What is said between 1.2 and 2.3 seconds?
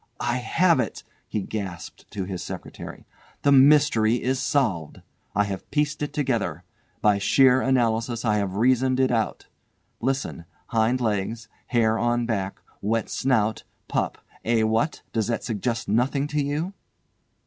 he gasped to